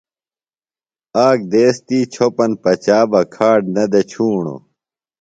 [1.27, 4.61] آک دیس تی چھوۡپن پچا بہ کھاڈ نہ دےۡ ڇُھوݨوۡ۔